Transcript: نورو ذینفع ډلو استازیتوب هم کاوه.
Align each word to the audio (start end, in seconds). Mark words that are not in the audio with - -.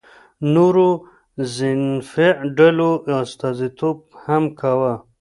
نورو 0.53 0.89
ذینفع 1.55 2.33
ډلو 2.57 2.91
استازیتوب 3.21 3.97
هم 4.23 4.43
کاوه. 4.59 4.93